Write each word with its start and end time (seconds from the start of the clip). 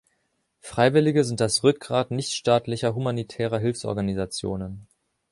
Freiwillige 0.61 1.23
sind 1.23 1.41
das 1.41 1.61
Rückgrat 1.63 2.09
nichtstaatlicher 2.09 2.95
humanitärer 2.95 3.59
Hilfsorganisationen. 3.59 4.87